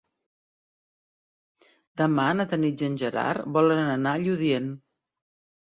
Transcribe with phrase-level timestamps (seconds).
[2.01, 4.77] Demà na Tanit i en Gerard volen anar a Lludient.